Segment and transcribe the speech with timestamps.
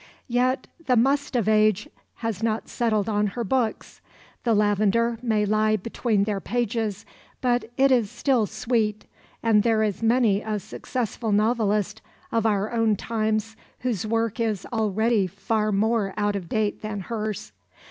[0.27, 4.01] Yet the must of age has not settled on her books.
[4.45, 7.05] The lavender may lie between their pages,
[7.39, 9.05] but it is still sweet,
[9.43, 12.01] and there is many a successful novelist
[12.31, 17.51] of our own times whose work is already far more out of date than hers.